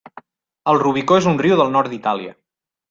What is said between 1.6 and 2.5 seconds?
del nord d'Itàlia.